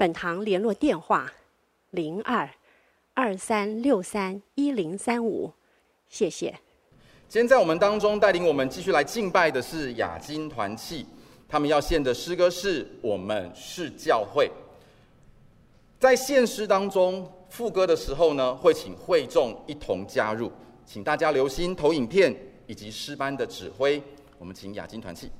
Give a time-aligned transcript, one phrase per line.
[0.00, 1.30] 本堂联络电话：
[1.90, 2.48] 零二
[3.12, 5.52] 二三六三一零三五，
[6.08, 6.58] 谢谢。
[7.28, 11.04] 今天在我们当中带领我们继续来敬拜的是亚金团契，
[11.46, 14.50] 他们要献的诗歌是“我们是教会”。
[16.00, 20.50] 在献诗当中，副歌的时候呢，会请会众一同加入，
[20.86, 22.34] 请大家留心投影片
[22.66, 24.02] 以及诗班的指挥。
[24.38, 25.30] 我们请亚金团契。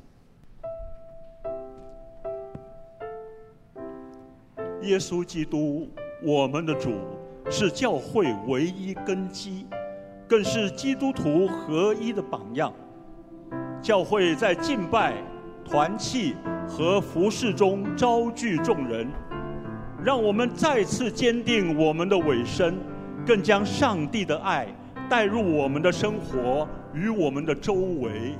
[4.82, 5.88] 耶稣基督，
[6.22, 6.92] 我们的主，
[7.50, 9.66] 是教会唯一根基，
[10.26, 12.72] 更是基督徒合一的榜样。
[13.82, 15.14] 教会在敬拜、
[15.64, 16.34] 团契
[16.66, 19.06] 和服事中招聚众人，
[20.02, 22.74] 让我们再次坚定我们的委身，
[23.26, 24.66] 更将上帝的爱
[25.10, 28.34] 带入我们的生活与我们的周围。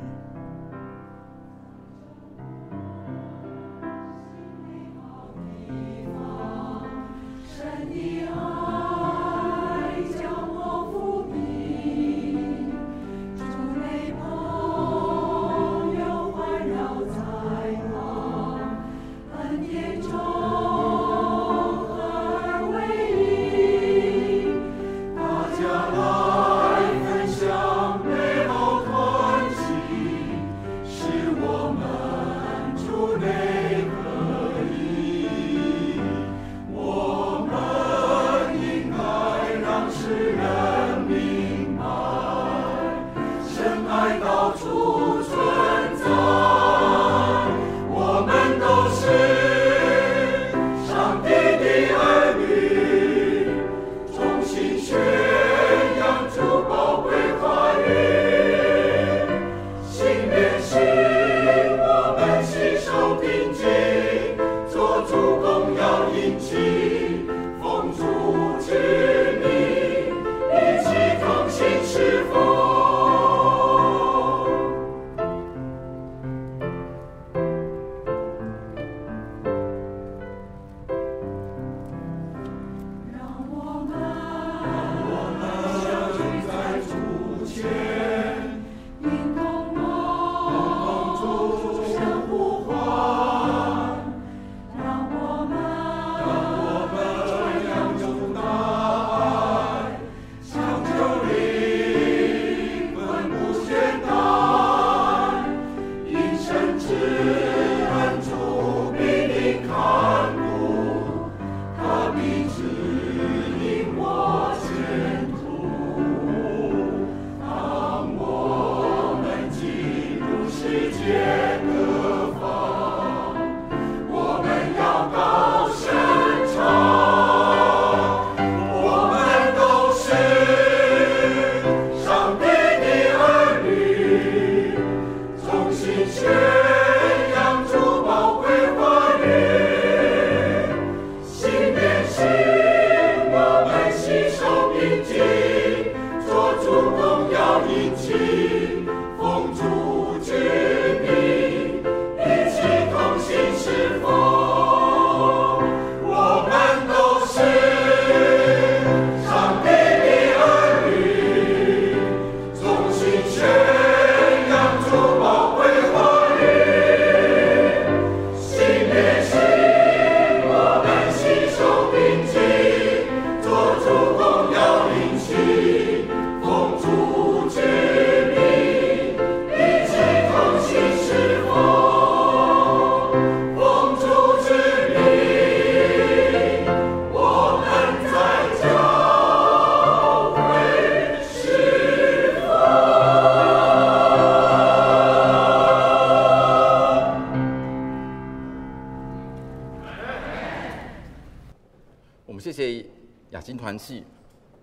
[203.57, 204.05] 团契，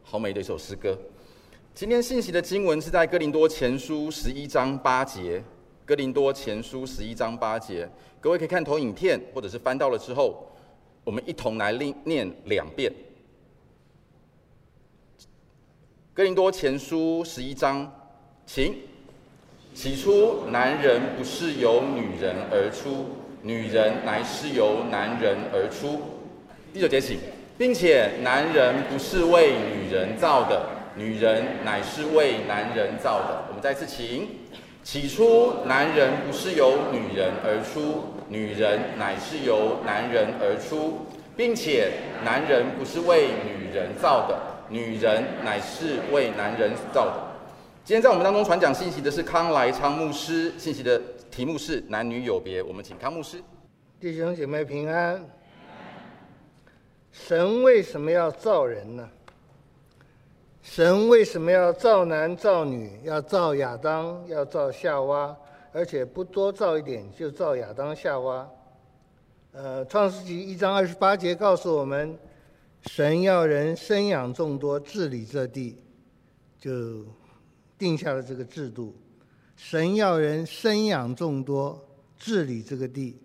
[0.03, 0.97] 好美的一首诗歌。
[1.73, 5.43] 今天信息的经文是在哥林多前书十一章八节。
[5.85, 7.89] 哥林多前书十一章八节，
[8.19, 10.45] 各位可以看投影片，或者是翻到了之后，
[11.05, 12.91] 我们一同来念念两遍。
[16.13, 17.89] 哥林多前书十一章，
[18.45, 18.75] 请。
[19.73, 23.05] 起初，男人不是由女人而出，
[23.43, 26.01] 女人乃是由男人而出。
[26.73, 27.19] 第九节，请，
[27.57, 30.61] 并且男人不是为女人造的，
[30.95, 33.45] 女人乃是为男人造的。
[33.49, 34.27] 我们再次请。
[34.83, 40.99] 起初，男人不是由女人而出，女人乃是由男人而出，
[41.35, 41.91] 并且
[42.23, 44.39] 男人不是为女人造的，
[44.69, 47.13] 女人乃是为男人造的。
[47.83, 50.97] 今天在我们当中传讲信息的是康来昌牧师，信息的
[51.29, 52.63] 题目是男女有别。
[52.63, 53.43] 我们请康牧师。
[53.99, 55.21] 弟兄姐妹平安。
[57.11, 59.09] 神为什么要造人呢？
[60.61, 62.99] 神为什么要造男造女？
[63.03, 65.35] 要造亚当，要造夏娃，
[65.71, 68.49] 而且不多造一点就造亚当夏娃。
[69.51, 72.17] 呃，创世纪一章二十八节告诉我们，
[72.87, 75.77] 神要人生养众多，治理这地，
[76.59, 77.05] 就。
[77.79, 78.95] 定下了这个制度，
[79.55, 81.79] 神要人生养众多，
[82.17, 83.15] 治理这个地。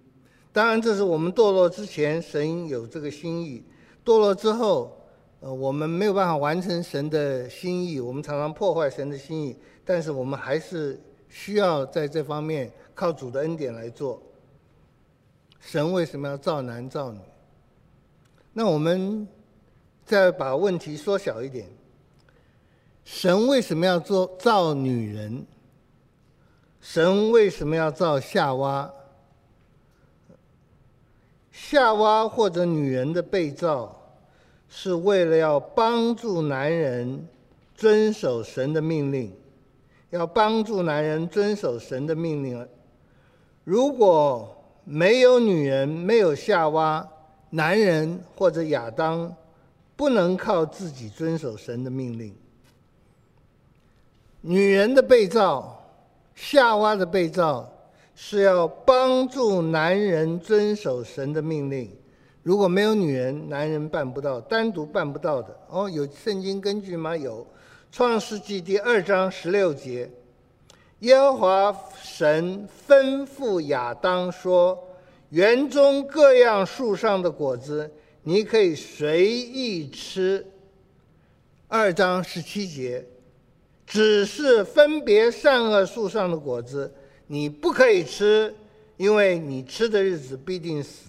[0.53, 3.63] 当然，这是我们堕落之前，神有这个心意；
[4.05, 4.97] 堕落之后，
[5.41, 9.57] 呃，我们没有办法完成神的心意，我们常常破坏神的心意。
[9.85, 14.23] 但是，我们还是需要在这方面靠主的恩典来做。
[15.61, 17.19] 神为什么要造男造女？
[18.53, 19.27] 那我们
[20.05, 21.67] 再把问题缩小一点。
[23.05, 25.45] 神为什么要做造女人？
[26.81, 28.93] 神为什么要造夏娃？
[31.53, 33.95] 夏娃或者女人的被造，
[34.69, 37.29] 是为了要帮助男人
[37.75, 39.33] 遵守神的命令，
[40.11, 42.67] 要帮助男人遵守神的命令。
[43.65, 47.07] 如果没有女人，没有夏娃，
[47.51, 49.33] 男人或者亚当
[49.95, 52.35] 不能靠自己遵守神的命令。
[54.41, 55.81] 女人的被造，
[56.35, 57.72] 夏娃的被造，
[58.15, 61.91] 是要帮助男人遵守神的命令。
[62.43, 65.57] 如果没有女人，男人办不到，单独办不到的。
[65.69, 67.17] 哦，有圣经根据吗？
[67.17, 67.41] 有，
[67.91, 70.11] 《创世纪》第二章十六节，
[71.01, 74.79] 耶和华神吩咐亚当说
[75.31, 77.91] ：“园中各样树上的果子，
[78.23, 80.47] 你可以随意吃。”
[81.69, 83.07] 二章十七节。
[83.85, 86.91] 只是分别善恶树上的果子，
[87.33, 88.55] 你不可以吃，
[88.99, 91.09] 因为你吃的日子必定死。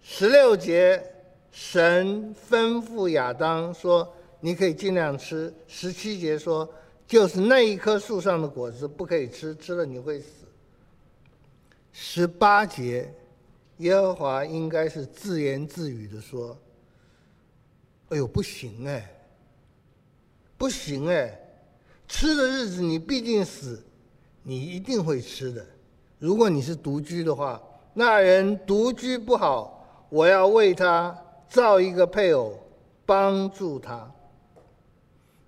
[0.00, 1.04] 十六节，
[1.50, 6.72] 神吩咐亚当说：“你可以尽量吃。”十七节说
[7.08, 10.46] ：“就是那一棵树上的果子不可以吃，吃了你会死。”
[11.92, 13.12] 十八节，
[13.78, 16.56] 耶和华应该是自言自语的说
[18.10, 19.12] ：“哎呦，不行哎。”
[20.56, 21.36] 不行哎，
[22.06, 23.82] 吃的日子你必定死，
[24.42, 25.64] 你一定会吃的。
[26.18, 27.60] 如果你是独居的话，
[27.94, 31.16] 那人独居不好，我要为他
[31.48, 32.58] 造一个配偶，
[33.04, 34.10] 帮助他。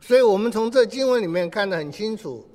[0.01, 2.47] 所以我们从这经文里面看得很清楚，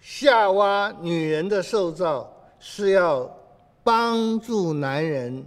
[0.00, 3.34] 夏娃女人的受造是要
[3.82, 5.46] 帮助男人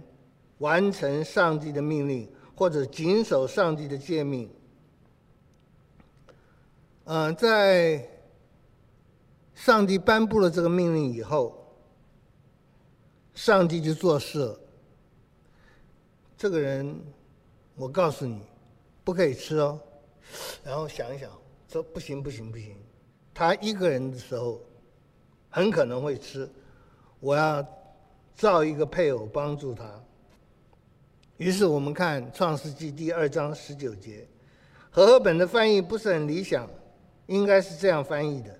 [0.58, 4.50] 完成上帝的命令，或者谨守上帝的诫命。
[7.04, 8.04] 嗯、在
[9.64, 11.56] 上帝颁布了这个命令以后，
[13.32, 14.60] 上帝就做事了。
[16.36, 17.00] 这个人，
[17.76, 18.42] 我告诉你，
[19.04, 19.78] 不可以吃哦。
[20.64, 21.30] 然后想一想，
[21.68, 22.76] 说不行不行不行，
[23.32, 24.60] 他一个人的时候
[25.48, 26.50] 很可能会吃。
[27.20, 27.64] 我要
[28.34, 29.88] 造一个配偶帮助他。
[31.36, 34.26] 于是我们看《创世纪》第二章十九节，
[34.90, 36.68] 和合本的翻译不是很理想。
[37.26, 38.58] 应该是这样翻译的：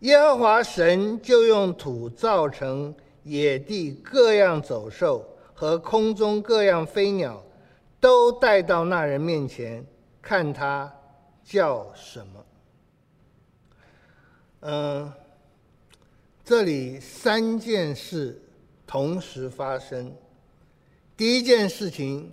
[0.00, 7.42] 耶和华神就用土造成野地各样走兽和空中各样飞鸟，
[8.00, 9.84] 都带到那人面前，
[10.22, 10.90] 看他
[11.44, 12.46] 叫什么。
[14.60, 15.12] 嗯，
[16.42, 18.40] 这里三件事
[18.86, 20.10] 同时发生。
[21.14, 22.32] 第一件事情，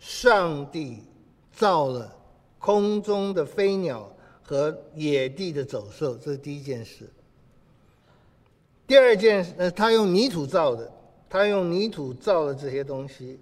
[0.00, 1.04] 上帝
[1.52, 2.12] 造了
[2.58, 4.12] 空中的飞鸟。
[4.50, 7.08] 和野地的走兽，这是第一件事。
[8.84, 10.92] 第二件事，呃，他用泥土造的，
[11.28, 13.38] 他用泥土造了这些东西，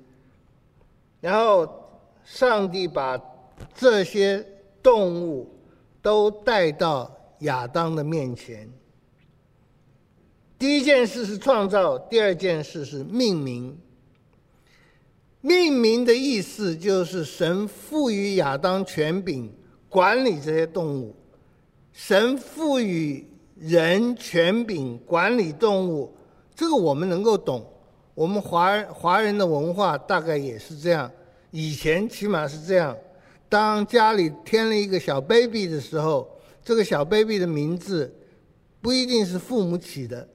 [1.22, 1.66] 然后
[2.26, 3.18] 上帝把
[3.74, 4.46] 这些
[4.82, 5.48] 动物
[6.02, 8.70] 都带到亚当的面前。
[10.58, 13.74] 第一件事是创造，第二件事是命名。
[15.40, 19.50] 命名的意思就是神赋予亚当权柄
[19.88, 21.14] 管理这些动物，
[21.92, 23.26] 神赋予
[23.56, 26.14] 人权柄管理动物，
[26.54, 27.64] 这个我们能够懂。
[28.14, 31.10] 我们华人华人的文化大概也是这样，
[31.50, 32.96] 以前起码是这样。
[33.48, 36.28] 当家里添了一个小 baby 的时候，
[36.62, 38.12] 这个小 baby 的名字
[38.80, 40.28] 不一定是父母起的，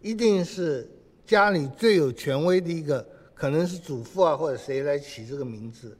[0.00, 0.88] 一定是
[1.26, 3.06] 家里最有权威的一个。
[3.34, 5.98] 可能是祖父啊，或者谁来起这个名字。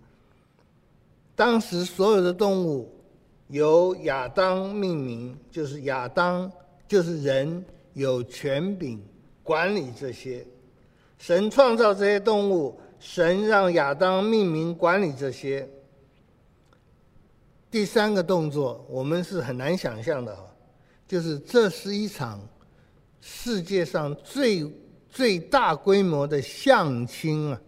[1.35, 2.94] 当时所有的动物
[3.55, 6.51] 由亚当命名，就是亚当，
[6.89, 9.01] 就是人有权柄
[9.45, 10.45] 管理这些。
[11.19, 15.69] 神创造这些动物，神让亚当命名管理这些。
[17.71, 20.37] 第三个动作，我们是很难想象的，
[21.07, 22.41] 就是这是一场
[23.21, 24.69] 世界上最。
[25.15, 27.61] 最大规模的相亲啊！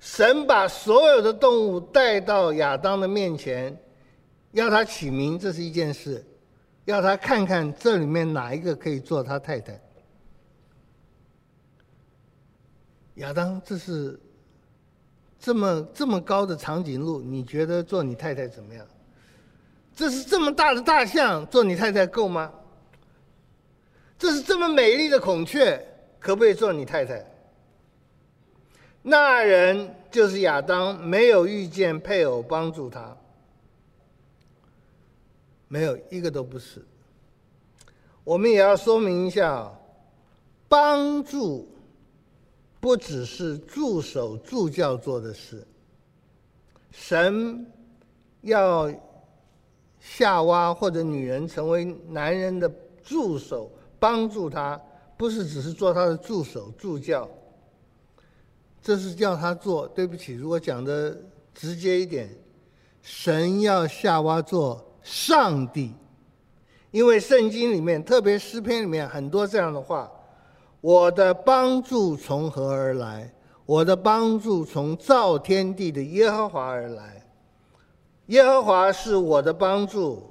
[0.00, 3.78] 神把所有的动物带到亚当的面前，
[4.54, 6.22] 要他起名，这是一件事；
[6.84, 9.78] 要他看看这里面哪一个可以做他太太。
[13.16, 14.18] 亚当，这是
[15.38, 18.86] 这么这么高的长颈鹿，你觉得做你太太怎么样？
[19.92, 22.52] 这是这么大的大象，做你太太够吗？
[24.16, 25.84] 这是这么美丽的孔雀，
[26.20, 27.24] 可不可以做你太太？
[29.02, 33.16] 那人就是亚当，没有遇见配偶帮助他，
[35.74, 36.80] 没有一个都不是。
[38.22, 39.76] 我们也要说明一下，
[40.68, 41.68] 帮助
[42.78, 45.66] 不只是助手助教做的事，
[46.92, 47.66] 神
[48.42, 48.88] 要
[49.98, 53.68] 夏娃或者女人成为男人的助手。
[53.98, 54.78] 帮助他，
[55.16, 57.26] 不是只是做他的助手助教，
[58.82, 59.88] 这是叫他做。
[59.88, 61.18] 对不起，如果讲的
[61.54, 62.28] 直接一点，
[63.00, 65.92] 神要夏娃做上帝，
[66.90, 70.10] 因为圣经里面，特别诗篇里面很多这样的话：
[70.80, 73.30] 我的帮助从何而来？
[73.66, 77.22] 我的帮助从造天地的耶和华而来。
[78.26, 80.22] 耶和华是我的帮助，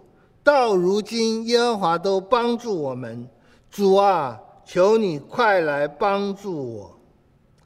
[0.44, 3.28] 到如今耶和华都帮助我们。
[3.70, 7.00] 主啊，求你快来帮助我。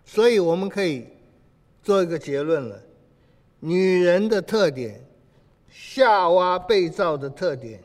[0.06, 1.06] 所以我们可以
[1.84, 2.78] 做一个结论了：
[3.60, 5.02] 女人的特点，
[5.98, 7.82] 夏娃被造的特点，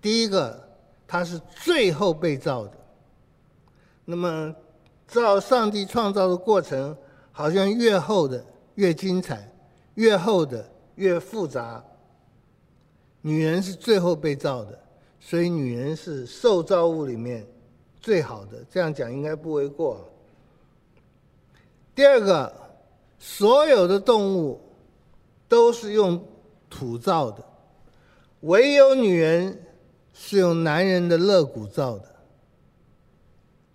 [0.00, 0.62] 第一个，
[1.08, 2.72] 它是最后被造的。
[4.04, 4.54] 那么，
[5.08, 6.96] 照上帝创造的过程，
[7.32, 9.52] 好像越后的越精彩，
[9.94, 11.82] 越后的越复杂。
[13.22, 14.78] 女人是最后被造的。
[15.18, 17.44] 所以，女人是受造物里面
[18.00, 20.08] 最好的，这样讲应该不为过。
[21.92, 22.54] 第二个，
[23.18, 24.60] 所有的动物
[25.48, 26.24] 都是用
[26.68, 27.44] 土造的，
[28.40, 29.66] 唯有女人
[30.12, 32.14] 是用男人的肋骨造的，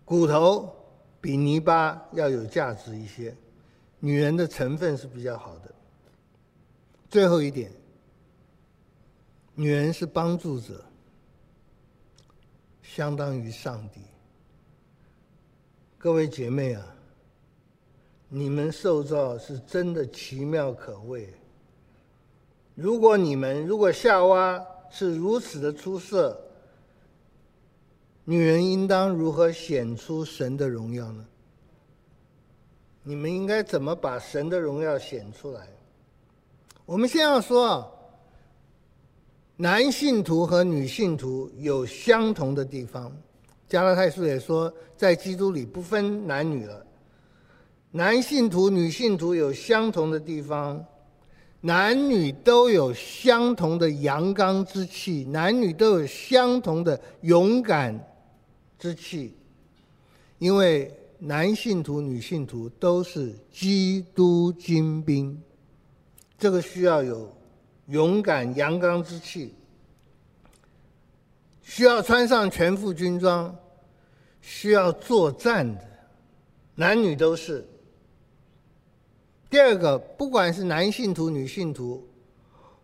[0.05, 0.73] 骨头
[1.19, 3.35] 比泥巴要有价值一些，
[3.99, 5.73] 女人的成分是比较好的。
[7.09, 7.71] 最后一点，
[9.55, 10.83] 女人是帮助者。
[12.83, 14.01] 相当于上帝，
[15.97, 16.85] 各位姐妹啊，
[18.27, 21.33] 你们受造是真的奇妙可畏。
[22.75, 26.39] 如果你们，如果夏娃是如此的出色，
[28.23, 31.25] 女人应当如何显出神的荣耀呢？
[33.03, 35.67] 你们应该怎么把神的荣耀显出来？
[36.85, 37.91] 我们先要说。
[39.57, 43.15] 男信徒和女信徒有相同的地方，
[43.69, 46.83] 加拉太书也说，在基督里不分男女了。
[47.91, 50.83] 男信徒、女信徒有相同的地方，
[51.61, 57.97] 男女都有相同的阳刚之气，男女都有相同的勇敢
[58.77, 59.35] 之气，
[60.39, 65.39] 因为男信徒、女信徒都是基督精兵，
[66.37, 67.31] 这个需要有。
[67.87, 69.53] 勇敢阳刚之气，
[71.61, 73.53] 需要穿上全副军装，
[74.39, 75.81] 需要作战的，
[76.75, 77.67] 男女都是。
[79.51, 82.01] 第二个，不管是男信徒、女信徒，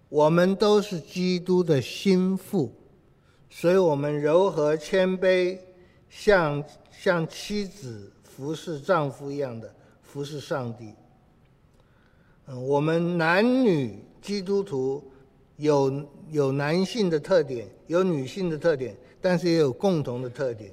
[0.09, 2.69] 我们都是基督的心腹，
[3.50, 5.57] 所以我们柔和谦卑，
[6.09, 10.93] 像像妻子服侍丈夫一样的服侍上帝。
[12.47, 14.03] 嗯，我们男女。
[14.19, 15.01] 基督徒
[15.55, 20.69] 有有男性的特点，有女性的特点，但是也有共同的特点。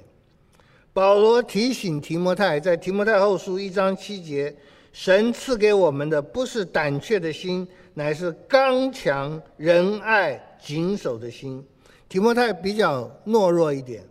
[0.91, 4.53] 保罗提醒提摩太，在提摩太后书一章七节
[4.95, 11.61] 神赐给我们的不是胆怯的心，乃是刚强、仁爱、谨守的心。
[12.07, 14.01] 提摩太比较懦弱一点，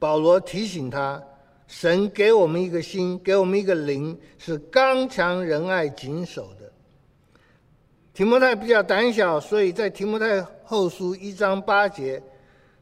[0.00, 1.22] 保罗提醒他：
[1.68, 6.68] 神给我们一个心，给我们一个灵，是刚强、仁爱、谨守的。
[8.12, 12.20] 提摩太比较胆小，所以在提摩太后书一章八节，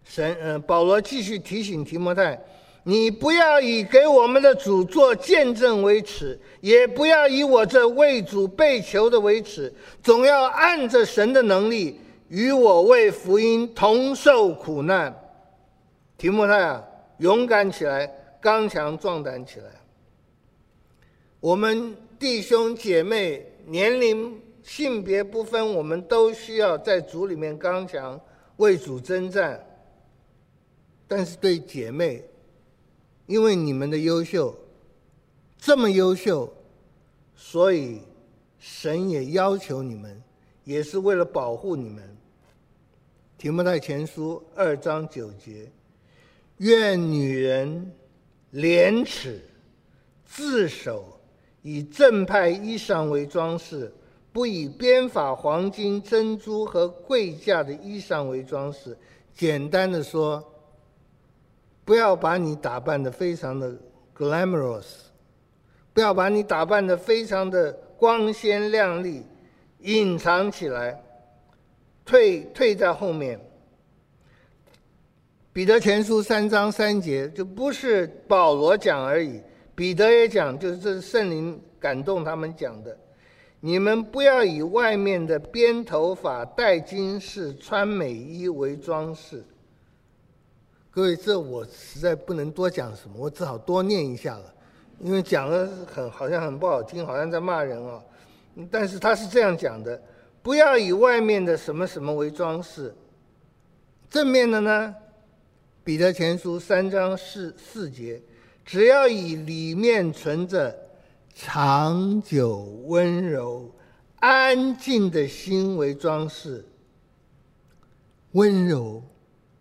[0.02, 2.42] 神嗯、呃，保罗继续提醒提摩太。
[2.84, 9.72] 你不要以给我们的主做见证为耻，也不要以我这为主被囚的为耻，
[10.02, 15.14] 总要按着神的能力，与我为福音同受苦难。
[16.16, 16.84] 提摩太啊，
[17.18, 18.10] 勇敢起来，
[18.40, 19.66] 刚强壮胆起来。
[21.38, 28.20] 我们弟兄姐妹年龄性别不分，我们都需要在主里面刚强，
[28.56, 29.62] 为主征战。
[31.08, 32.22] 但是对姐妹，
[33.30, 34.52] 因为你们的优秀，
[35.56, 36.52] 这么优秀，
[37.36, 38.00] 所以
[38.58, 40.20] 神也要求你们，
[40.64, 42.02] 也是为了保护你们。
[43.38, 45.70] 提摩太前书二章九节：
[46.56, 47.92] 愿女人
[48.50, 49.40] 廉耻
[50.26, 51.16] 自守，
[51.62, 53.94] 以正派衣裳为装饰，
[54.32, 58.98] 不以编法、黄金、珍珠和贵价的衣裳为装饰。
[59.32, 60.44] 简单的说。
[61.90, 63.74] 不要把你打扮得非常的
[64.16, 64.86] glamorous，
[65.92, 69.24] 不要把你打扮得非常的光鲜亮丽，
[69.80, 71.02] 隐藏起来，
[72.04, 73.40] 退退在后面。
[75.52, 79.42] 彼得前书三章三节就不是保罗讲而已，
[79.74, 82.96] 彼得也讲，就是这是圣灵感动他们讲的。
[83.58, 89.44] 你们不要以外面的编头发、戴金饰、穿美衣为装饰。
[90.92, 94.54] 各位，这我实在不能多讲什么，我只好多念一下了，
[94.98, 98.02] 因为讲的很好像很不好听，好像在骂人啊。
[98.68, 100.02] 但是他是这样讲的：
[100.42, 102.92] 不要以外面的什么什么为装饰，
[104.10, 104.94] 正面的呢？
[105.84, 108.20] 彼得前书三章四四节，
[108.64, 110.76] 只要以里面存着
[111.34, 113.70] 长久温柔
[114.16, 116.64] 安静的心为装饰。
[118.32, 119.00] 温柔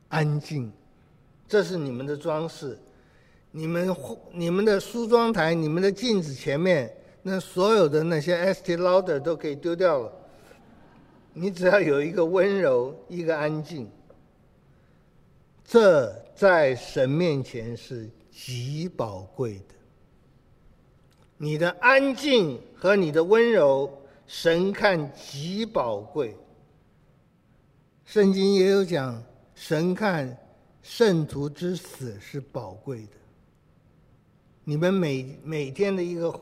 [0.07, 0.71] 安静。
[1.49, 2.77] 这是你们的装饰，
[3.49, 3.95] 你们
[4.31, 10.13] 你们的梳妆台、你们的镜子前面，那所有的那些 “st Lauder 都可以丢掉了。
[11.33, 13.89] 你只要有一个温柔，一个安静，
[15.65, 19.73] 这在神面前是极宝贵的。
[21.37, 23.91] 你的安静和你的温柔，
[24.27, 26.37] 神看极宝贵。
[28.05, 29.23] 圣经也有讲，
[29.55, 30.37] 神看。
[30.89, 33.11] 圣徒之死是宝贵的。
[34.63, 36.37] 你们每每天的一个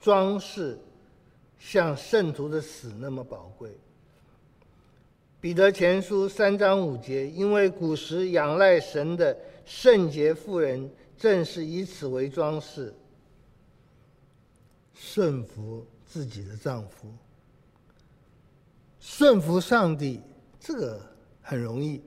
[0.00, 0.76] 装饰，
[1.56, 3.70] 像圣徒的死那么宝贵。
[5.40, 12.92] 彼得前书三章五节，因为古时仰赖神的圣洁妇人，正是以此为装饰，
[14.94, 17.08] 顺服自己的丈夫，
[18.98, 20.20] 顺服上帝，
[20.58, 21.00] 这个
[21.40, 22.02] 很容易。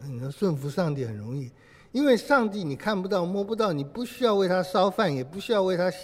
[0.00, 1.50] 你说顺服上帝很容易，
[1.92, 5.98] 因为上帝你看不到摸不到，你不需要为他烧饭，也不需要为他洗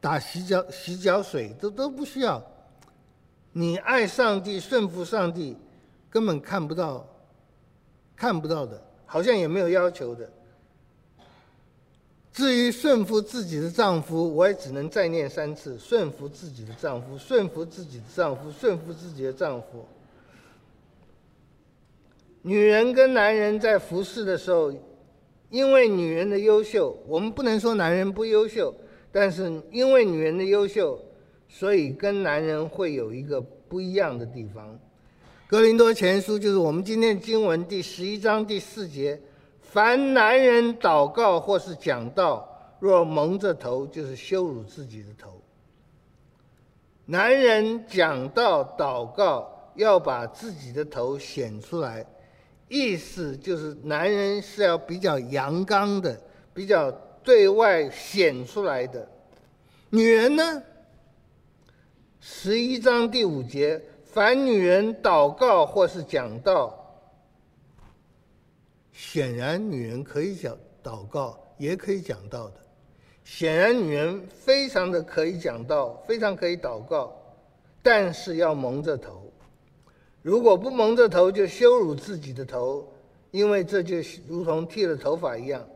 [0.00, 2.42] 打洗脚洗脚水，都都不需要。
[3.52, 5.56] 你爱上帝，顺服上帝，
[6.08, 7.06] 根本看不到，
[8.14, 10.30] 看不到的，好像也没有要求的。
[12.32, 19.84] 至于顺服自己的丈夫，我也只能再念三次：顺服自己的丈夫，顺服自己的丈夫，顺服自己的丈夫。
[22.42, 24.72] 女人跟男人在服侍的时候，
[25.50, 28.74] 因为女人的优秀，我们不能说男人不优秀，
[29.12, 30.98] 但是因为女人的优秀，
[31.48, 34.78] 所以跟男人会有一个不一样的地方。
[35.46, 39.20] 格林多前书就是我们今天经文第十一章第四节：
[39.60, 42.48] 凡男人祷告或是讲道，
[42.78, 45.42] 若蒙着头，就是羞辱自己的头。
[47.04, 52.06] 男人讲道祷告，要把自己的头显出来。
[52.70, 56.16] 意思就是，男人是要比较阳刚的，
[56.54, 56.88] 比较
[57.24, 59.06] 对外显出来的。
[59.90, 60.62] 女人呢？
[62.20, 66.72] 十一章第五节，凡女人祷告或是讲道，
[68.92, 72.54] 显然女人可以讲祷告，也可以讲道的。
[73.24, 77.12] 显然女人非常的可以讲道，非常可以祷告，
[77.82, 79.19] 但是要蒙着头。
[80.22, 82.86] 如果不蒙着头，就羞辱自己的头，
[83.30, 83.96] 因为这就
[84.28, 85.66] 如同剃了头发一样，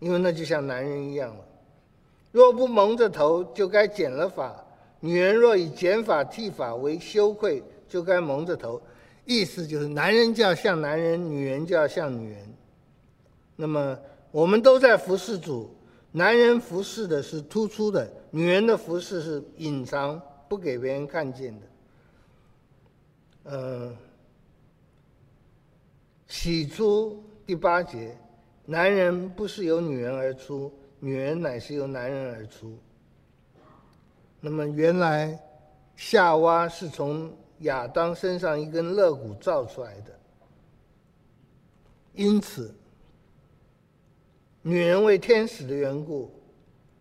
[0.00, 1.44] 因为那就像男人一样了。
[2.30, 4.52] 若不蒙着头，就该剪了发；
[5.00, 8.80] 女人若以剪发剃发为羞愧，就该蒙着头。
[9.24, 12.46] 意思就是，男人就要像男人，女人就要像女人。
[13.56, 13.98] 那么，
[14.30, 15.74] 我们都在服侍主，
[16.12, 21.66] 男人服侍的是突出的，女人的服侍是隐藏，不给别人看见的。
[23.48, 23.96] 呃，
[26.26, 28.18] 起初第八节，
[28.64, 32.76] 男人不是由女人而出，女人乃是由男人而出。
[34.40, 35.38] 那么原来
[35.94, 40.18] 夏娃是从亚当身上一根肋骨造出来的，
[42.14, 42.74] 因此
[44.60, 46.32] 女人为天使的缘故，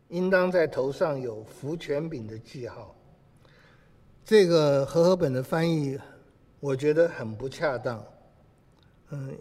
[0.09, 2.95] 应当在头上有服权柄的记号。
[4.23, 5.99] 这个和合本的翻译。
[6.65, 8.03] 我觉得很不恰当，
[9.11, 9.37] 嗯，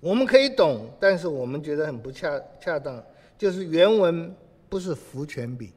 [0.00, 3.00] 我们可以懂，但是我们觉得很不恰恰当。
[3.38, 4.34] 就是原文
[4.68, 5.70] 不是福权柄，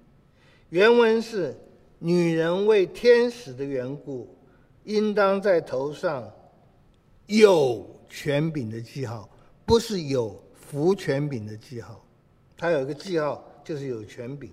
[0.69, 1.55] 原文是
[1.99, 4.27] 女人为天使的缘故，
[4.83, 6.27] 应当在头上
[7.27, 9.29] 有权柄的记号，
[9.67, 12.03] 不是有福权柄的记号。
[12.57, 14.51] 它有一个记号，就是有权柄。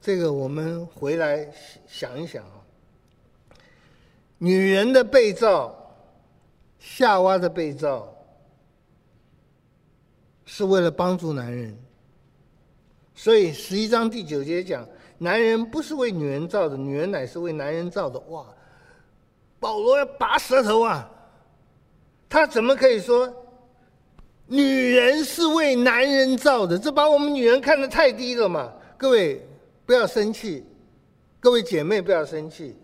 [0.00, 1.48] 这个我们回来
[1.86, 2.44] 想一想。
[4.44, 5.74] 女人的被造，
[6.78, 8.14] 夏娃的被造，
[10.44, 11.74] 是为了帮助男人。
[13.14, 18.20] 所以十一章第九节讲，男人不是为女人造的，女人乃是为男人造的。
[18.28, 18.44] 哇，
[19.58, 21.10] 保罗要拔舌头啊！
[22.28, 23.34] 他怎么可以说
[24.46, 26.78] 女人是为男人造的？
[26.78, 28.70] 这把我们女人看得太低了嘛！
[28.98, 29.40] 各位
[29.86, 30.62] 不要生气，
[31.40, 32.76] 各位姐妹不要生气。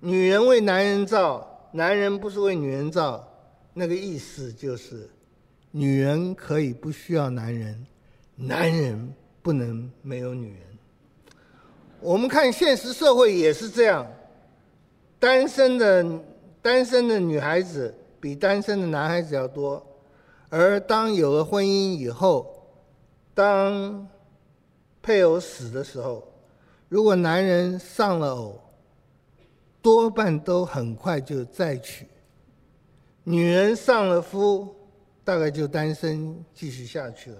[0.00, 3.26] 女人为男人造，男人不是为女人造，
[3.72, 5.08] 那个意思就是，
[5.70, 7.86] 女人可以不需要男人，
[8.34, 10.60] 男人不能没有女人。
[12.00, 14.06] 我们看现实社会也是这样，
[15.18, 16.04] 单身的
[16.60, 19.84] 单身的女孩子比单身的男孩子要多，
[20.50, 22.68] 而当有了婚姻以后，
[23.34, 24.06] 当
[25.02, 26.22] 配偶死的时候，
[26.88, 28.60] 如果男人丧了偶，
[29.86, 32.08] 多半都很快就再娶，
[33.22, 34.74] 女人上了夫，
[35.22, 37.38] 大概就单身继续下去了，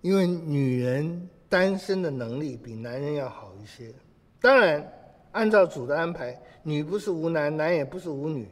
[0.00, 3.92] 因为女人单身的能力比男人要好一些。
[4.40, 4.90] 当然，
[5.32, 8.48] 按照主的安排，女不是无男，男也不是无女。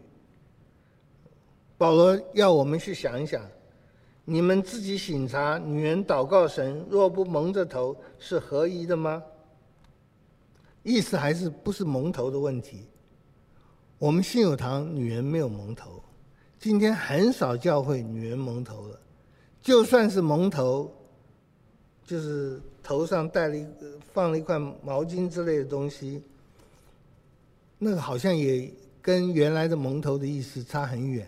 [1.78, 3.40] 保罗要我们去想一想，
[4.26, 9.22] 你们自己省察，女人祷告神，若不蒙着头，是合宜的吗？
[10.82, 12.86] 意思还是不是蒙头的问题。
[13.98, 16.02] 我们信友堂女人没有蒙头，
[16.58, 19.00] 今天很少教会女人蒙头了。
[19.62, 20.92] 就算是蒙头，
[22.04, 26.22] 就是头上戴了一个放了一块毛巾之类的东西，
[27.78, 31.26] 那个好像也跟原来的蒙头的意思差很远。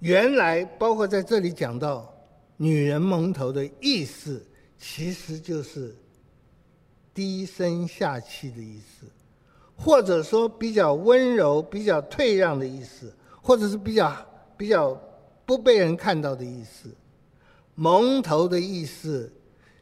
[0.00, 2.12] 原来包括在这里讲到
[2.58, 4.44] 女人蒙头的意思，
[4.78, 5.96] 其实就是
[7.14, 9.06] 低声下气的意思。
[9.76, 14.98] 或者说比较温柔、比较退让的意思，或者是比较比较
[15.44, 16.88] 不被人看到的意思。
[17.74, 19.30] 蒙头的意思，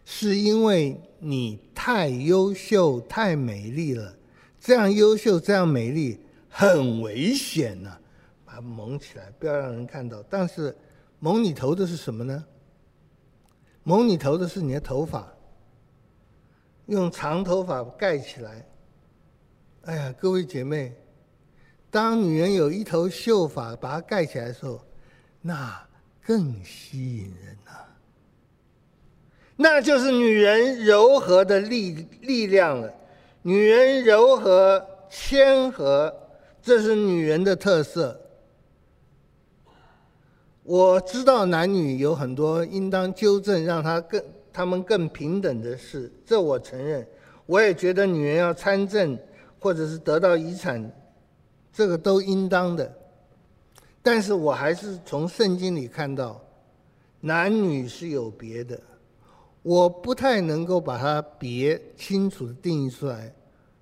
[0.04, 4.14] 是因为你太优秀、太美丽了，
[4.58, 8.00] 这样优秀、这样美丽很危险呐、啊，
[8.44, 10.22] 把它蒙起来，不要让人看到。
[10.28, 10.76] 但是
[11.20, 12.44] 蒙你头的是什么呢？
[13.84, 15.32] 蒙你头的是你的头发，
[16.86, 18.66] 用长头发盖起来。
[19.86, 20.94] 哎呀，各位姐妹，
[21.90, 24.80] 当女人有一头秀发把它盖起来的时候，
[25.42, 25.78] 那
[26.24, 27.72] 更吸引人呐、
[29.56, 32.90] 那就是女人柔和的力力量了。
[33.42, 36.14] 女人柔和谦和，
[36.62, 38.18] 这是女人的特色。
[40.62, 47.06] 我知道男女有很多应当纠正，让他更他们更平等的事，这我承认。
[47.44, 49.18] 我也觉得女人要参政。
[49.64, 50.92] 或者是得到遗产，
[51.72, 52.94] 这个都应当的。
[54.02, 56.38] 但是我还是从圣经里看到，
[57.22, 58.78] 男女是有别的。
[59.62, 63.32] 我不太能够把它别清楚的定义出来。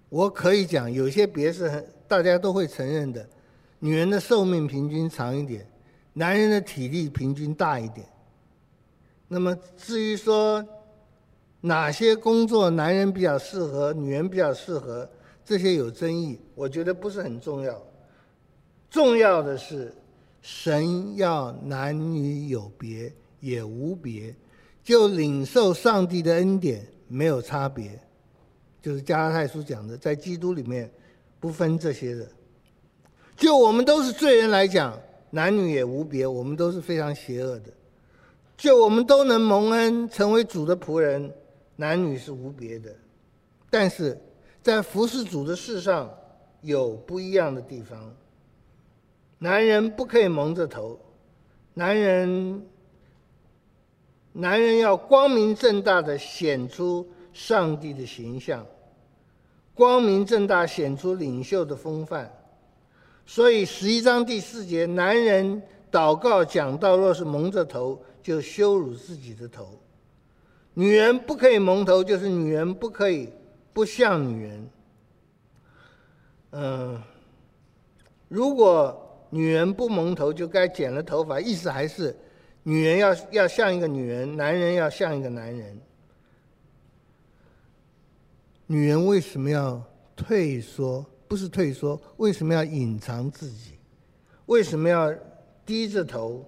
[0.09, 3.29] 我可以讲，有些别是很大家都会承认的。
[3.81, 5.67] 女人的寿命平均长一点，
[6.13, 8.07] 男人的体力平均大一点。
[9.27, 10.65] 那么至于说
[11.61, 15.11] 哪些工作男人比较适合，女人比较适合？
[15.45, 17.83] 这些有争议，我觉得不是很重要。
[18.91, 19.93] 重要的是，
[20.41, 24.35] 神要男女有别也无别，
[24.85, 27.99] 就领受上帝的恩典没有差别，
[28.81, 30.91] 就是加拉太书讲的，在基督里面
[31.41, 32.29] 不分这些的。
[33.37, 34.99] 就我们都是罪人来讲，
[35.31, 37.73] 男女也无别，我们都是非常邪恶的。
[38.57, 41.33] 就我们都能蒙恩成为主的仆人，
[41.75, 42.95] 男女是无别的。
[43.71, 44.17] 但是
[44.63, 46.11] 在服侍主的事上
[46.61, 48.15] 有不一样的地方。
[49.39, 50.99] 男人不可以蒙着头，
[51.75, 52.63] 男人。
[54.35, 58.65] 男人要光明正大的显出上帝的形象，
[59.75, 62.33] 光明正大显出领袖的风范。
[63.27, 69.79] 所以十一章第四节，男人祷告讲道，若是蒙着头，就羞辱自己的头；
[70.73, 73.29] 女人不可以蒙头，就是女人不可以
[73.73, 74.71] 不像女人。
[76.51, 77.03] 嗯，
[78.29, 82.15] 如果女人不蒙头，就该剪了头发，意思还是。
[82.65, 85.81] 女人要要像一个女人，男人要像一个男人。
[88.67, 89.83] 女人为什么要
[90.15, 91.05] 退缩？
[91.27, 93.79] 不是退缩，为什么要隐藏自己？
[94.47, 95.13] 为什么要
[95.65, 96.45] 低着头？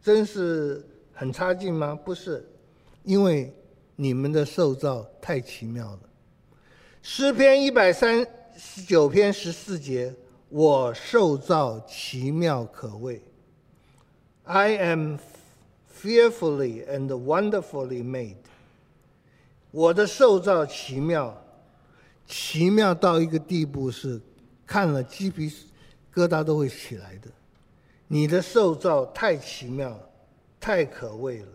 [0.00, 1.94] 真是很差劲吗？
[1.94, 2.48] 不是，
[3.04, 3.52] 因为
[3.94, 6.00] 你们的受造太奇妙了。
[7.08, 8.26] 诗篇一百三
[8.58, 10.12] 十九篇十四节：
[10.48, 13.22] 我受造奇妙可畏。
[14.42, 15.16] I am。
[16.02, 18.34] Fearfully and wonderfully made，
[19.70, 21.40] 我的受造奇妙，
[22.26, 24.20] 奇妙到一个地步是
[24.66, 25.48] 看了鸡皮
[26.12, 27.30] 疙瘩都会起来的。
[28.08, 29.96] 你的受造太奇妙，
[30.58, 31.48] 太可畏了。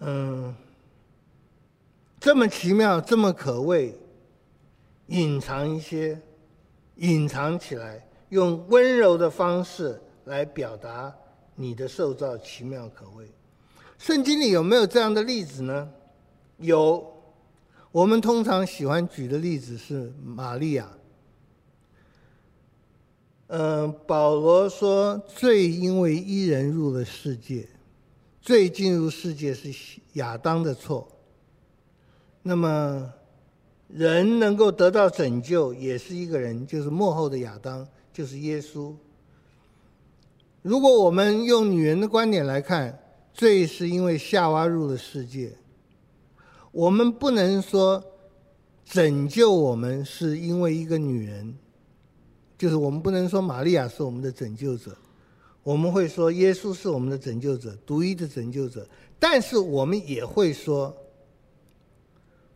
[0.00, 0.54] 嗯，
[2.24, 3.94] 这么奇妙，这么可畏，
[5.08, 6.18] 隐藏一些，
[6.96, 11.14] 隐藏起来，用温柔的方式来表达。
[11.54, 13.26] 你的受造奇妙可畏，
[13.98, 15.92] 圣经里有没有这样的例子呢？
[16.56, 17.06] 有，
[17.92, 20.88] 我们通常喜欢举的例子是玛利亚。
[23.48, 27.68] 嗯，保罗说，罪因为一人入了世界，
[28.40, 29.70] 罪进入世界是
[30.14, 31.06] 亚当的错。
[32.46, 33.10] 那么，
[33.88, 38.94] 人能够得到拯救，也是一个人，就是幕后的亚当，就是耶稣。
[40.60, 42.98] 如果我们用女人的观点来看，
[43.32, 45.52] 罪是因为夏娃入了世界。
[46.70, 48.04] 我们不能说
[48.84, 51.56] 拯救我们是因为一个女人，
[52.58, 54.94] 就是我们不能说玛利亚是我们的拯救者。
[55.62, 58.86] 我们会说耶稣是我们的拯救者，独一的拯救者。
[59.18, 60.94] 但是我们也会说，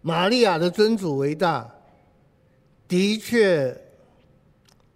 [0.00, 1.68] 玛利亚的尊主为大，
[2.86, 3.76] 的确，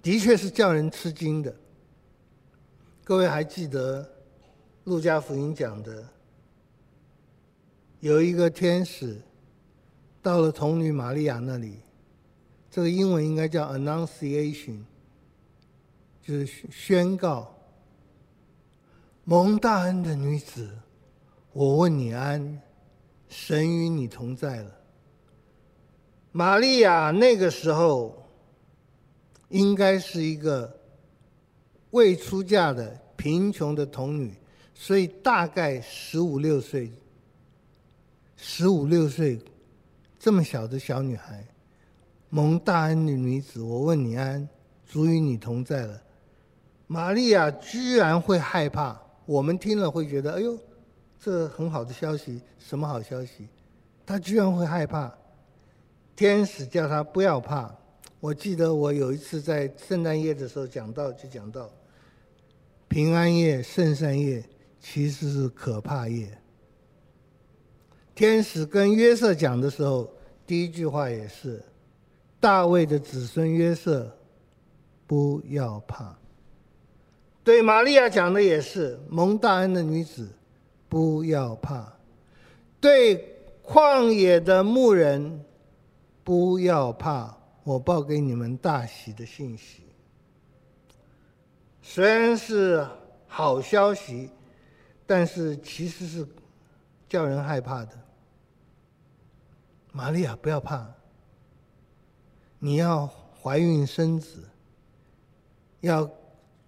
[0.01, 1.55] 的确是叫人吃惊的。
[3.05, 4.03] 各位还记得
[4.85, 6.09] 《路加福音》讲的，
[8.01, 9.21] 有一个天使
[10.23, 11.81] 到了童女玛利亚那里，
[12.71, 14.85] 这个英文应该叫 Annunciation，
[16.23, 17.53] 就是宣告：
[19.25, 20.71] 蒙大恩的女子，
[21.53, 22.63] 我问你安，
[23.29, 24.79] 神与你同在了。
[26.33, 28.29] 玛利亚那个时候
[29.49, 30.79] 应该是一个。
[31.93, 34.33] 未出嫁的贫穷的童女，
[34.75, 36.91] 所以大概十五六岁。
[38.35, 39.39] 十五六岁，
[40.19, 41.47] 这么小的小女孩，
[42.31, 44.49] 蒙大恩的女子，我问你安，
[44.87, 46.03] 主与你同在了。
[46.87, 50.59] 玛利亚居然会害怕，我们听了会觉得，哎呦，
[51.21, 53.47] 这很好的消息，什么好消息？
[54.07, 55.13] 她居然会害怕。
[56.15, 57.75] 天使叫他不要怕。
[58.21, 61.71] 我记得我有一次在圣诞夜的时候讲到，就讲到。
[62.89, 64.45] 平安夜、圣善夜
[64.79, 66.29] 其实是可怕夜。
[68.15, 70.13] 天使跟约瑟讲的时候，
[70.47, 71.63] 第一句话也是
[72.39, 74.15] ：“大卫的子孙约瑟，
[75.07, 76.15] 不要怕。”
[77.43, 80.29] 对玛利亚讲的也是：“蒙大恩的女子，
[80.89, 81.91] 不要怕。”
[82.79, 85.43] 对旷野的牧人，
[86.23, 87.37] 不要怕。
[87.65, 89.85] 我报给你们大喜的信息。
[91.81, 92.85] 虽然是
[93.29, 94.29] 好消息，
[95.07, 96.27] 但是其实是
[97.09, 97.93] 叫人害怕的。
[99.93, 100.85] 玛利亚，不要怕，
[102.59, 103.09] 你要
[103.41, 104.43] 怀孕生子，
[105.83, 106.11] 要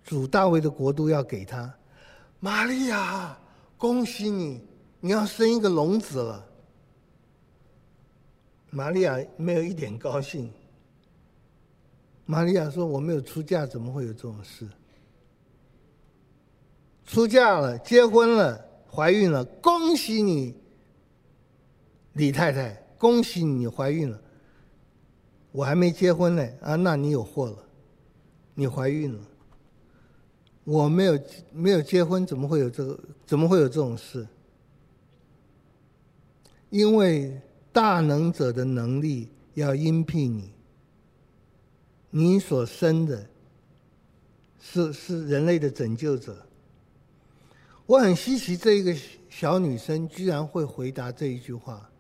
[0.05, 1.75] 主大卫的国度要给他。
[2.39, 3.37] 玛利亚，
[3.77, 4.65] 恭喜你，
[5.01, 6.47] 你要生一个龙子了。
[8.75, 10.51] 玛利亚没有一点高兴。
[12.27, 14.67] 玛利亚说：“我没有出嫁，怎么会有这种事？”
[17.07, 20.57] 出嫁了，结婚了，怀孕了，恭喜你，
[22.15, 24.21] 李太太，恭喜你怀孕了。
[25.53, 27.59] 我还没结婚呢，啊，那你有祸了，
[28.55, 29.21] 你怀孕了。
[30.65, 31.21] 我没有
[31.53, 32.99] 没有结婚，怎么会有这个？
[33.25, 34.27] 怎么会有这种事？
[36.71, 37.41] 因为
[37.75, 40.53] 大能者的能力要荫庇你，
[42.09, 43.29] 你所生的
[44.61, 46.47] 是是人类的拯救者。
[47.85, 48.97] 我很稀奇，这一个
[49.29, 51.91] 小女生居然会回答这一句话：“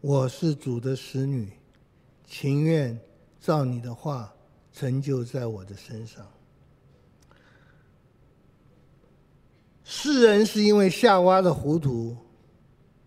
[0.00, 1.52] 我是主的使女，
[2.26, 2.98] 情愿
[3.38, 4.32] 照你的话
[4.72, 6.26] 成就在我的身上。”
[9.84, 12.16] 世人是因为夏娃的糊涂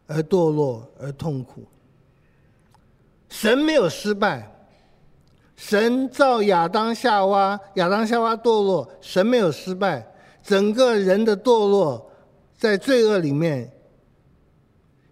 [0.09, 1.63] 而堕落而痛苦。
[3.29, 4.51] 神没有失败，
[5.55, 10.05] 神造亚当夏娃，亚当夏娃堕落，神没有失败。
[10.41, 12.09] 整个人的堕落，
[12.57, 13.71] 在罪恶里面，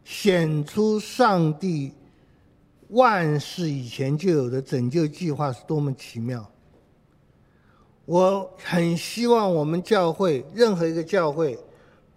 [0.03, 1.93] 显出上帝
[2.89, 6.43] 万世以前就有的拯救计划是多么奇妙。
[8.05, 11.59] 我很希望我们教会任何一个教会，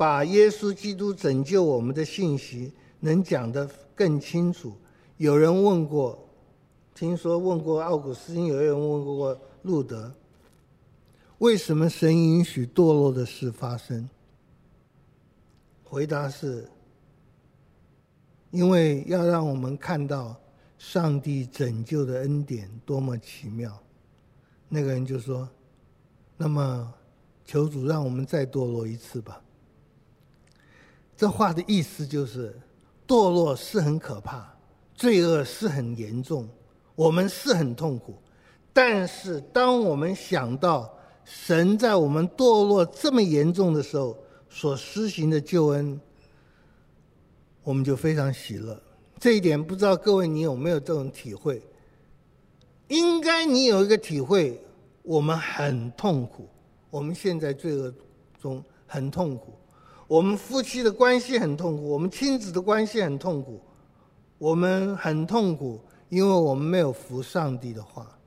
[0.01, 4.75] 把耶稣基督拯救我们的信息能讲得更清楚。
[5.19, 6.27] 有人问过，
[6.95, 10.11] 听说问过奥古斯丁，有人问过路德，
[11.37, 14.09] 为什么神允许堕落的事发生？
[15.85, 16.67] 回答是，
[18.53, 20.35] 因为要让我们看到
[20.79, 23.79] 上帝拯救的恩典多么奇妙。
[24.67, 25.47] 那个人就说。
[26.39, 26.91] 那么，
[27.45, 29.43] 求主让我们再堕落一次吧。
[31.21, 32.59] 这话的意思就是，
[33.07, 34.57] 堕落是很可怕，
[34.95, 36.49] 罪恶是很严重，
[36.95, 38.15] 我们是很痛苦。
[38.73, 40.91] 但是，当我们想到
[41.23, 44.17] 神在我们堕落这么严重的时候
[44.49, 46.01] 所施行的救恩，
[47.65, 48.83] 我们就非常喜乐。
[49.19, 51.63] 这一点不知道各位你有没有这种体会？
[52.89, 54.59] 应该你有一个体会。
[55.03, 56.49] 我们很痛苦，
[56.89, 57.93] 我们现在罪恶
[58.41, 59.53] 中很痛苦，
[60.11, 63.61] 我们夫妻的关系很痛苦，我们亲子的关系很痛苦，
[64.39, 68.19] 我们很痛苦，因为我们没有服上帝的话。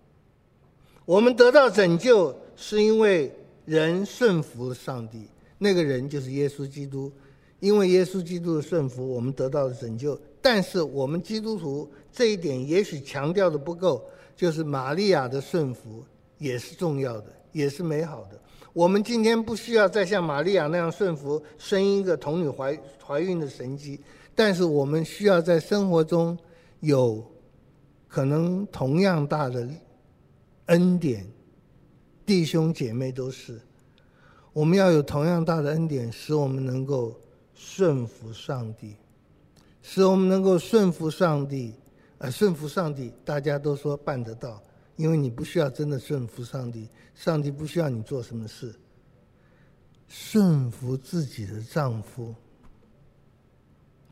[1.04, 3.30] 我们得到拯救，是因为
[3.66, 7.12] 人顺服了上帝，那个人就是耶稣基督。
[7.60, 10.18] 因为耶稣基督的顺服，我们得到了拯救。
[10.42, 14.02] 但是我们基督徒这一点也许强调的不够，
[14.38, 16.02] 就是玛利亚的顺服。
[16.38, 18.40] 也是重要的，也是美好的。
[18.74, 24.02] 我们今天不需要再像玛利亚那样顺服，生一个童女怀怀孕的神迹，
[24.34, 26.36] 但是我们需要在生活中
[26.80, 27.24] 有
[28.08, 29.70] 可能同样大的
[30.66, 31.24] 恩典，
[32.26, 33.62] 弟兄姐妹都是，
[34.54, 37.16] 我们要有同样大的恩典，使我们能够
[37.54, 38.96] 顺服上帝，
[39.84, 41.76] 使我们能够顺服上帝，
[42.18, 44.60] 呃，顺服上帝，大家都说办得到。
[44.96, 48.74] 因为你不需要真的顺服上帝，上帝不需要你做什么事。
[50.08, 52.36] 顺服自己的丈夫，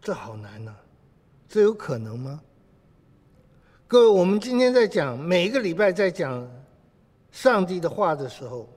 [0.02, 0.76] 这好难呐、
[1.48, 2.42] 这有可能吗？
[3.88, 6.50] 各位，我们今天在讲，每一个礼拜在讲
[7.32, 8.68] 上帝的话的时候，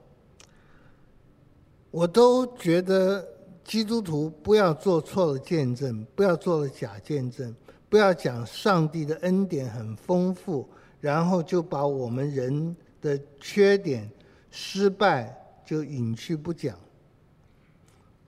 [1.89, 3.25] 我都觉得
[3.63, 7.55] 基督徒不要做错了见证，不要做了假见证，
[7.89, 10.67] 不要讲上帝的恩典很丰富。
[11.01, 14.09] 然后就把我们人的缺点、
[14.57, 16.77] 失败就隐去不讲。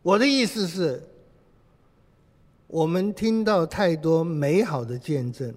[0.02, 1.02] 我的意思是，
[2.68, 5.56] 我们听到太多美好的见证，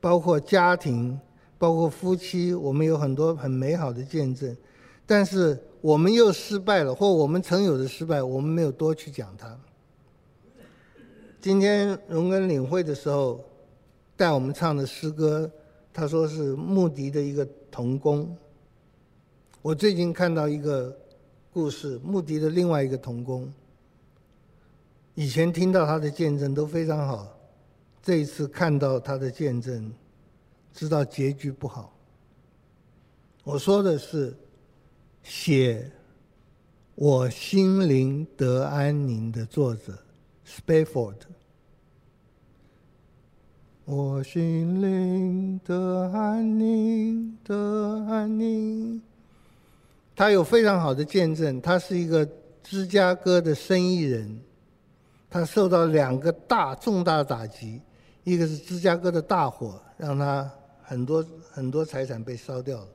[0.00, 1.18] 包括家庭、
[1.58, 4.56] 包括夫妻，我们有很多很美好的见证，
[5.04, 9.58] 但是我们又失败了，或我们曾有的失败，我们没有多去讲它。
[11.40, 13.44] 今天荣根领会的时候，
[14.16, 15.50] 带我们唱的诗歌。
[15.92, 18.32] 他说是穆迪的一个童工。
[19.62, 20.96] 我最近看到一个
[21.52, 23.52] 故事，穆迪的另外一个童工，
[25.14, 27.28] 以前听到他的见证都非常好，
[28.02, 29.92] 这一次看到他的见证，
[30.72, 31.94] 知道结局不好。
[33.44, 34.34] 我说的是
[35.22, 35.82] 写
[36.94, 39.98] 《我心灵得安宁》的作者
[40.46, 41.16] Spafford。
[43.84, 49.02] 我心灵的安宁的安宁。
[50.20, 52.28] 他有非常好的见证，他是一个
[52.62, 54.38] 芝加哥的生意人，
[55.30, 57.80] 他受到两个大重大打击，
[58.22, 60.46] 一个是芝加哥的大火，让他
[60.82, 62.86] 很多很多财产被烧掉了；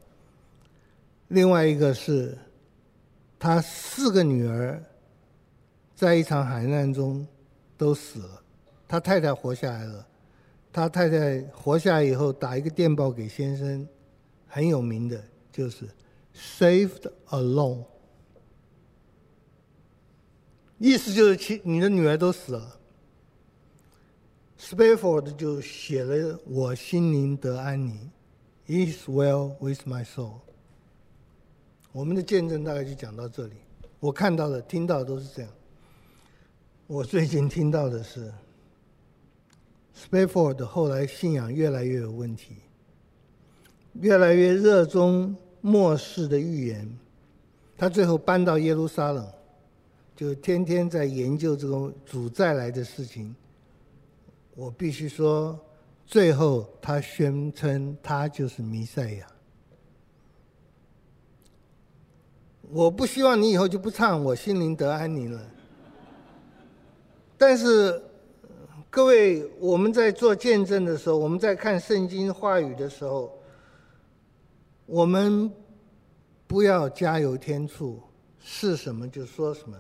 [1.29, 2.37] 另外一个是
[3.39, 4.79] 他四个女儿
[5.95, 7.25] 在一场海难中
[7.75, 8.43] 都死了，
[8.87, 10.05] 他太太活下来了。
[10.71, 13.87] 他太太活下来以后，打一个电报给先生，
[14.47, 15.19] 很有名的，
[15.51, 15.87] 就是
[16.35, 17.85] “saved alone”，
[20.77, 22.79] 意思就是其你的女儿都死了。
[24.59, 28.11] Spafford 就写了“我心灵得安宁
[28.67, 30.39] ”，“is well with my soul”。
[31.91, 33.53] 我们的见证大概就讲到这里。
[33.99, 35.51] 我看到的、听到的都是这样。
[36.87, 38.33] 我最近听到的是
[39.95, 42.57] ，Spafford 后来信仰越来越有问题，
[43.93, 45.35] 越来越热衷
[45.65, 46.87] 末世的预言。
[47.75, 49.27] 他最后搬到耶路撒冷，
[50.15, 53.35] 就天天在研究这个主再来的事情。
[54.53, 55.59] 我必须说，
[56.05, 59.27] 最后他宣称他就是弥赛亚。
[62.69, 65.41] 我不希望你以后就不唱“我心灵得安宁”了。
[67.37, 68.01] 但是，
[68.89, 73.34] 各位，我们在做见证的时候，我们在看圣经话语的时候，
[74.85, 75.51] 我们
[76.47, 77.99] 不要加油添醋，
[78.39, 79.77] 是什么就说什么。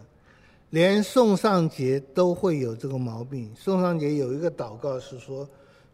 [0.71, 3.53] 连宋尚杰都会有这个毛病。
[3.55, 5.47] 宋尚杰有一个祷告是说：“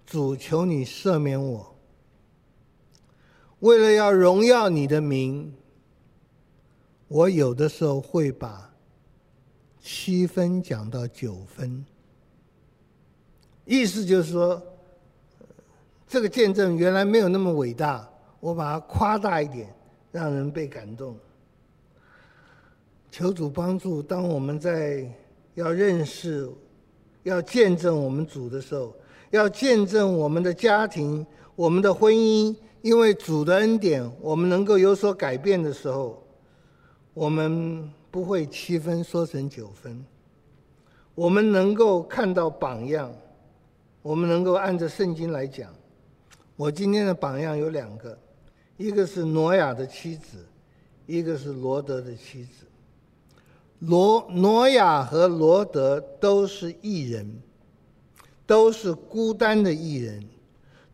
[0.07, 1.75] 主求你赦免我，
[3.59, 5.53] 为了要荣耀你的名，
[7.09, 8.73] 我有的时候会把
[9.81, 11.85] 七分讲到九分。”
[13.65, 14.59] 意思就是说，
[16.07, 18.09] 这个见证原来没有那么伟大，
[18.41, 19.73] 我把它夸大一点，
[20.11, 21.15] 让人被感动。
[23.09, 25.09] 求主帮助，当我们在
[25.53, 26.49] 要认识、
[27.23, 28.93] 要见证我们主的时候，
[29.29, 31.25] 要见证我们的家庭、
[31.55, 36.21] 我们的婚姻，因为主的恩典，我们能够有所改变的时候，
[37.13, 40.03] 我们不会七分说成九分，
[41.13, 43.13] 我们能够看到榜样，
[44.01, 45.71] 我们能够按着圣经来讲。
[46.55, 48.17] 我今天的榜样有两个，
[48.81, 50.43] 一个是挪亚的妻子，
[51.05, 52.65] 一个是罗德的妻子。
[53.77, 57.41] 罗挪亚和罗德都是异人，
[58.47, 60.23] 都是孤单的异人，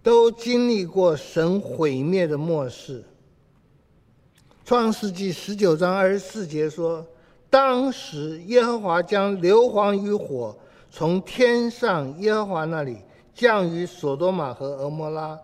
[0.04, 3.06] 都经历过神毁灭的末世。
[4.66, 7.06] 创世纪十九章二十四节说
[7.50, 10.54] ：“当时耶和华将硫磺与火
[10.92, 12.98] 从天上耶和华那里
[13.34, 15.40] 降于所多玛和蛾摩拉，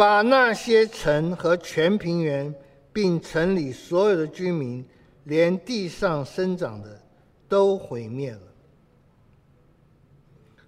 [0.00, 2.54] 把那些城和全平原，
[2.90, 4.82] 并城里所有的居民。”
[5.24, 6.98] 连地上生长的
[7.46, 8.40] 都毁灭了。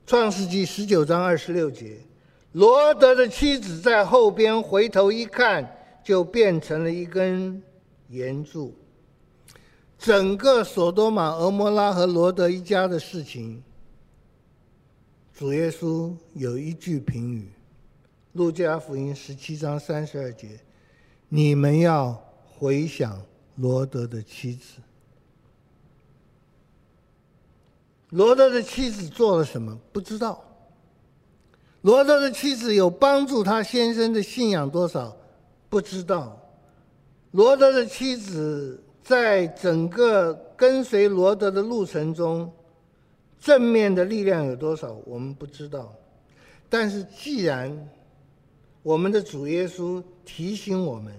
[0.07, 1.97] 创世纪十九章二十六节，
[2.53, 5.67] 罗德的妻子在后边回头一看，
[6.05, 7.61] 就变成了一根
[8.11, 8.77] 岩柱。
[9.99, 13.63] 整个所多玛、蛾摩拉和罗德一家的事情，
[15.33, 17.49] 主耶稣有一句评语：
[18.33, 20.59] 路加福音十七章三十二节，
[21.29, 22.13] 你们要
[22.57, 23.21] 回想。
[23.57, 24.79] 罗德的妻子，
[28.09, 29.79] 罗德的妻子做了什么？
[29.93, 30.43] 不知道。
[31.83, 35.15] 罗德的妻子有帮助他先生的信仰多少？
[35.69, 36.41] 不知道。
[37.33, 42.51] 罗德的妻子在整个跟随罗德的路程中，
[43.39, 44.95] 正面的力量有多少？
[45.05, 45.93] 我们不知道。
[46.71, 47.87] 但是既然
[48.83, 51.15] 我们的主耶稣提醒我们，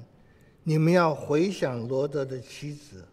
[0.64, 3.04] 你们要回想罗德的妻子，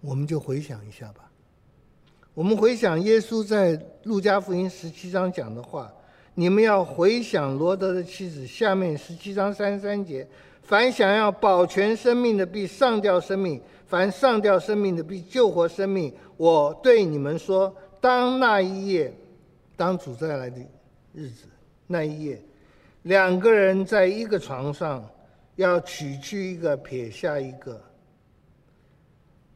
[0.00, 1.30] 我们就回想一下吧。
[2.32, 5.92] 我们回想耶稣在路加福音十七章讲的话，
[6.34, 8.46] 你们要回想罗德的妻子。
[8.46, 10.26] 下面十七章三十三节：
[10.62, 16.12] 凡想要保全生命的，必上吊生命；凡上吊生命的，必救活生命。
[16.36, 19.14] 我对你们说，当那一夜，
[19.76, 20.60] 当主再来的
[21.14, 21.46] 日子，
[21.86, 22.42] 那一夜，
[23.06, 25.08] 两个人在一个床上。
[25.56, 27.80] 要取去一个，撇下一个；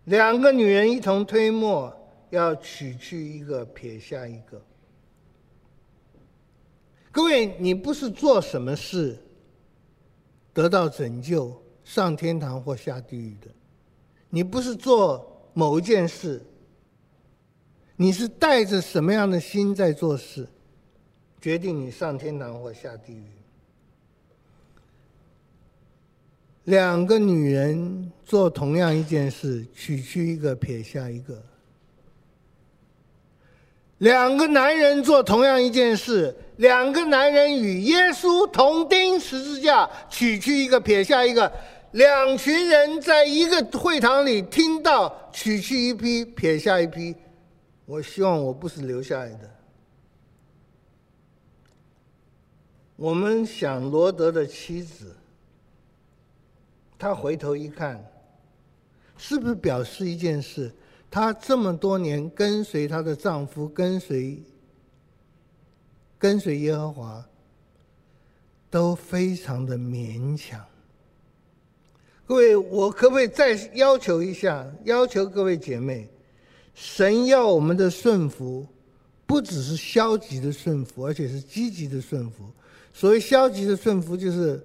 [0.04, 1.94] 两个女人一同推磨，
[2.30, 4.58] 要取去一个，撇下一个。
[7.12, 9.18] 各位，你不是做什么事
[10.54, 13.48] 得到拯救、上天堂或下地狱的，
[14.30, 16.42] 你不是做某一件事，
[17.94, 20.48] 你是带着什么样的心在做事，
[21.42, 23.26] 决定你上天堂或下地狱。
[26.64, 31.34] 两个女人做同样一件事，取去一个，撇下一个；
[33.98, 41.50] 两个男人做同样一件事，两个男人与耶稣同钉十字架，取去一个，撇下一个；
[41.92, 47.16] 两群人在一个会堂里听到取去一批，撇下一批。
[47.86, 49.50] 我希望我不是留下来的。
[52.94, 55.16] 我们想罗德的妻子，
[57.00, 57.98] 她回头一看，
[59.16, 60.70] 是不是表示一件事？
[61.10, 64.42] 她这么多年跟随她的丈夫，跟随
[66.18, 67.24] 跟随耶和华，
[68.68, 70.62] 都非常的勉强。
[72.26, 74.70] 各位，我可不可以再要求一下？
[74.84, 76.06] 要求各位姐妹。
[76.74, 78.66] 神要我们的顺服，
[79.26, 82.44] 不只是消极的顺服，而且是积极的顺服。
[82.92, 84.62] 所谓消极的顺服，就是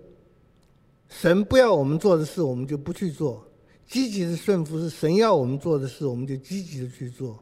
[1.18, 3.41] 神不要我们做的事，我们就不去做；
[3.88, 7.41] 积极的顺服是神要我们做的事，我们就积极的去做。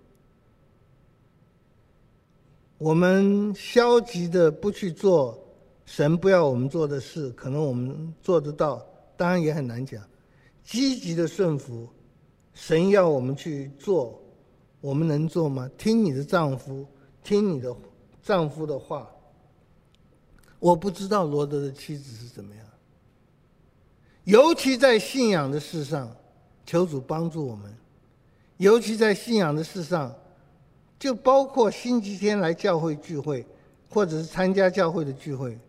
[2.77, 5.43] 我们消极的不去做
[5.85, 8.85] 神不要我们做的事，可能我们做得到，
[9.17, 10.03] 当然也很难讲。
[10.63, 11.89] 积极的顺服，
[12.53, 14.21] 神要我们去做。
[14.81, 15.67] 我们能做吗？
[15.79, 16.85] 听你的丈夫，
[17.23, 17.75] 听你的
[18.21, 19.09] 丈夫的话。
[20.59, 22.63] 我不知道罗德的妻子是怎么样。
[24.23, 26.09] 尤其在信仰的事上，
[26.65, 27.73] 求主帮助我们。
[28.57, 30.13] 尤其在信仰的事上，
[30.97, 33.45] 就包括星期天来教会聚会，
[33.89, 35.59] 或者是参加教会的聚会。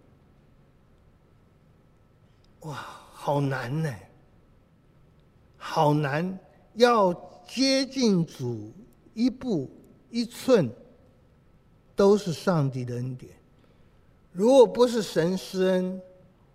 [2.61, 2.75] 哇，
[3.13, 3.93] 好难呢，
[5.57, 6.39] 好难，
[6.75, 7.13] 要
[7.47, 8.73] 接近主。
[9.17, 9.71] 一步
[10.11, 10.69] 一寸
[11.95, 13.33] 都是上帝的恩典。
[14.33, 16.03] 如果不是神施恩，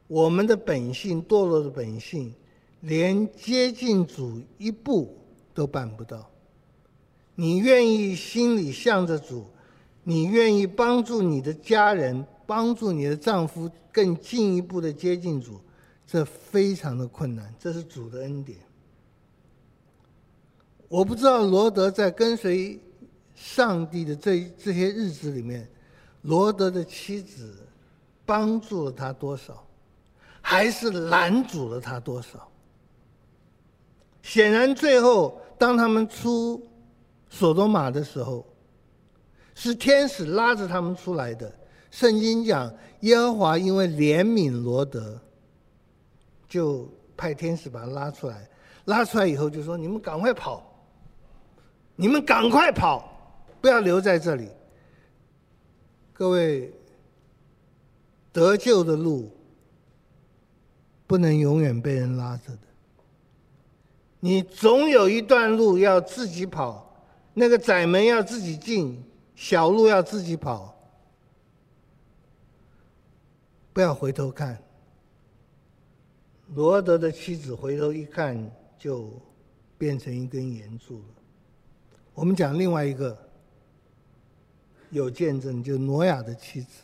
[0.10, 2.34] 我们的本性堕落的本性，
[2.82, 5.16] 连接近主一步
[5.54, 6.28] 都办不到。
[7.36, 9.46] 你愿意心里向着主，
[10.04, 15.62] 你愿意帮助你的家人，帮助你的丈夫更进一步的接近主，
[16.08, 17.54] 这非常的困难。
[17.60, 18.58] 这是主的恩典。
[20.88, 22.80] 我不知道罗德在跟随
[23.36, 25.70] 上帝的这这些日子里面，
[26.24, 27.56] 罗德的妻子
[28.26, 29.64] 帮助了他多少，
[30.42, 32.50] 还是拦阻了他多少？
[34.22, 36.62] 显然，最后当他们出
[37.30, 38.46] 所多玛的时候，
[39.56, 41.54] 是天使拉着他们出来的。
[41.92, 42.72] 圣经讲，
[43.02, 45.20] 耶和华因为怜悯罗德，
[46.48, 46.88] 就
[47.18, 48.48] 派天使把他拉出来。
[48.86, 50.66] 拉出来以后就说：“你们赶快跑。”
[51.96, 53.12] 你们赶快跑，
[53.60, 54.50] 不要留在这里。
[56.14, 56.74] 各位，
[58.32, 59.30] 得救的路
[61.10, 62.60] 不能永远被人拉着的。
[64.20, 67.04] 你总有一段路要自己跑，
[67.34, 69.04] 那个窄门要自己进，
[69.36, 70.72] 小路要自己跑。
[73.74, 74.56] 不要回头看。
[76.54, 78.48] 罗德的妻子回头一看，
[78.78, 79.12] 就
[79.80, 81.06] 变成一根圆柱了。
[82.14, 83.18] 我们讲另外一个
[84.92, 86.82] 有见证，就挪亚的妻子。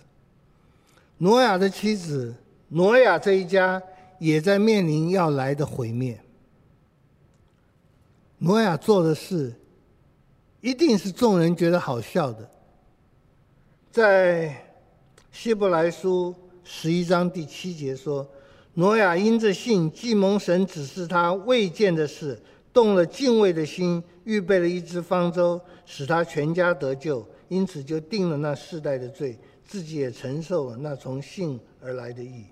[1.20, 2.34] 挪亚的妻子，
[2.70, 3.80] 挪亚这一家
[4.26, 6.20] 也在面临要来的毁灭。
[8.40, 9.54] 挪亚做的事，
[10.62, 12.50] 一定是众人觉得好笑的。
[13.92, 14.66] 在
[15.32, 18.28] 希伯来书十一章第七节说
[18.74, 22.42] ：“挪亚因着信，既蒙神指示他未见的事，
[22.74, 32.46] 动了敬畏的心。”预备了一只方舟，使他全家得救，因此就定了那世代的罪，自己也承受了那从信而来的义。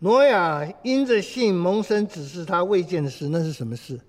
[0.00, 4.00] 挪亚因着信蒙神指示他未见的事，那是什么事？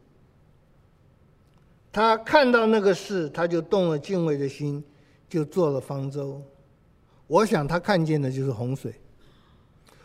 [1.92, 4.82] 他看到那个事，他就动了敬畏的心，
[5.28, 6.42] 就做了方舟。
[7.28, 8.94] 我想他看见的就是洪水。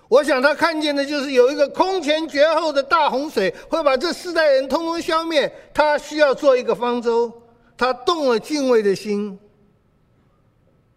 [0.09, 5.53] 我想他看见的就是有一个空前绝后的大洪水，会把这四代人通通消灭。
[5.73, 7.33] 他需要做一个方舟，
[7.77, 9.39] 他动了敬畏的心。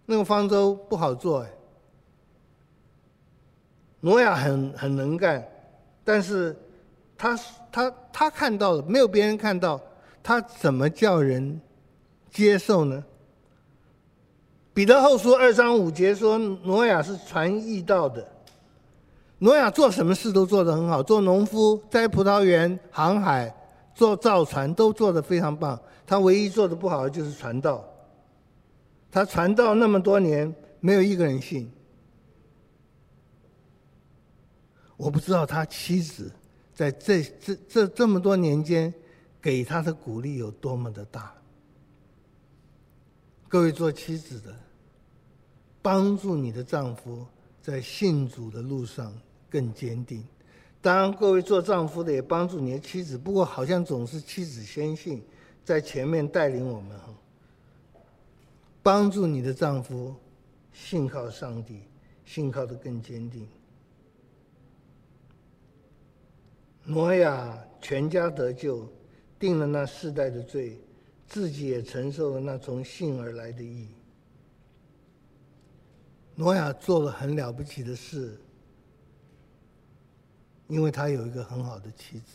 [0.08, 1.50] 那个方舟不好做哎。
[4.02, 5.46] 挪亚很很能干，
[6.04, 6.56] 但是
[7.18, 7.38] 他
[7.72, 9.80] 他他看到了，没有别人看到，
[10.24, 11.60] 他怎么叫人
[12.32, 13.04] 接受呢？
[14.74, 18.26] 彼得后书二章五节说，挪亚是传义道的。
[19.40, 23.54] 挪亚做什么事都做得很好，做农夫、栽葡萄园、航海、
[23.94, 25.78] 做造船都做得非常棒。
[26.08, 27.84] 他唯一做的不好的就是传道。
[29.12, 31.70] 他传道那么多年，没有一个人信。
[35.00, 36.30] 我不知道他妻子
[36.76, 38.94] 在这这这这么多年间
[39.42, 41.34] 给他的鼓励有多么的大。
[43.48, 44.54] 各位做妻子的，
[45.82, 47.26] 帮助你的丈夫
[47.62, 49.12] 在信主的路上。
[49.52, 50.24] 更坚定，
[50.80, 55.24] 当然，各位做丈夫的也帮助你的妻子，不过好像总是妻子先信，
[55.66, 57.08] 在前面带领我们哈。
[58.84, 60.14] 帮助你的丈夫
[60.72, 61.80] 信靠上帝，
[62.26, 63.48] 信靠的更坚定。
[66.90, 68.92] 挪亚全家得救，
[69.38, 70.82] 定了那世代的罪，
[71.28, 73.90] 自己也承受了那从信而来的义。
[76.34, 78.36] 挪亚做了很了不起的事，
[80.68, 82.26] 因为他有一个很好的妻子。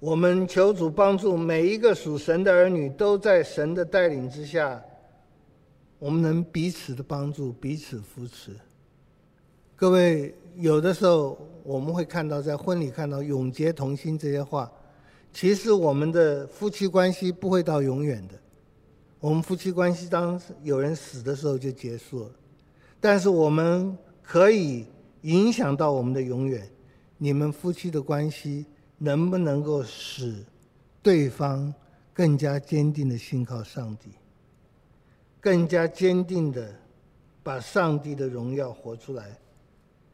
[0.00, 4.82] 我们求主帮助每一个属神的儿女，都在神的带领之下，
[5.98, 8.56] 我们能彼此的帮助，彼此扶持。
[9.76, 14.70] 各位，有的时候我们会看到，在婚礼看到“永结同心”这些话，
[15.32, 18.34] 其实我们的夫妻关系不会到永远的。
[19.18, 22.30] 我们夫妻关系当有人死的时候就结束了。
[23.00, 24.86] 但是我们可以
[25.22, 26.68] 影响到我们的永远。
[27.16, 28.66] 你们夫妻的关系
[28.98, 30.44] 能不能够使
[31.02, 31.72] 对方
[32.12, 34.10] 更加坚定的信靠上帝，
[35.40, 36.74] 更加坚定的
[37.42, 39.38] 把上帝的荣耀活出来？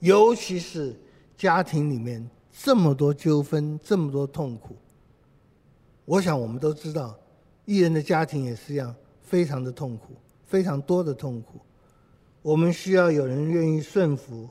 [0.00, 0.94] 尤其是
[1.36, 4.76] 家庭里面这么多纠纷，这么多痛苦。
[6.04, 7.16] 我想我们都知道，
[7.64, 10.14] 艺人的家庭也是一样，非常的痛苦，
[10.46, 11.60] 非常多的痛苦。
[12.42, 14.48] 我们需要有人愿意顺服，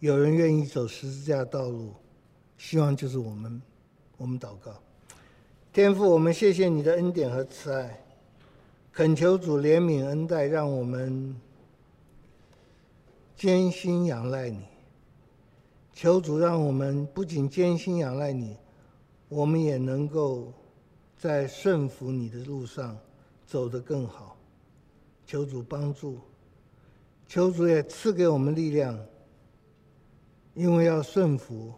[0.00, 1.94] 有人愿意走十字架道路。
[2.58, 3.62] 希望就是我们，
[4.16, 4.74] 我们祷告，
[5.72, 8.04] 天父，我们谢谢你的恩典和慈爱，
[8.92, 11.36] 恳求主怜悯恩待，让我们
[13.36, 14.58] 艰辛仰赖你。
[16.00, 18.56] 求主让我们不仅艰辛仰赖你，
[19.28, 20.52] 我们也能够
[21.16, 22.96] 在顺服你的路上
[23.44, 24.36] 走得更好。
[25.26, 26.20] 求主帮助。
[27.26, 28.96] 求主也赐给我们力量，
[30.54, 31.74] 因为要顺服，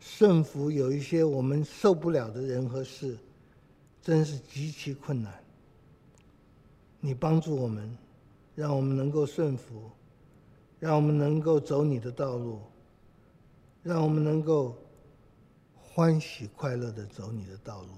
[0.00, 3.18] 顺服有一些我们受不了的人和事，
[4.00, 5.34] 真是极其困难。
[6.98, 7.94] 你帮助我们，
[8.54, 9.82] 让我们能够顺服，
[10.80, 12.58] 让我们能够走你的道路，
[13.86, 14.76] 让我们能够
[15.80, 17.90] 欢喜快乐地走你的道路。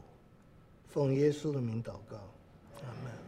[0.87, 2.19] 奉耶稣的名祷告，
[2.83, 3.28] 阿门。